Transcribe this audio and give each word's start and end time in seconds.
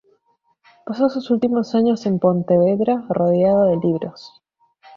Pasó 0.83 1.09
sus 1.09 1.29
últimos 1.29 1.75
años 1.75 2.07
en 2.07 2.17
Pontevedra, 2.17 3.05
rodeado 3.07 3.65
de 3.65 3.75
sus 3.75 3.83
libros. 3.83 4.41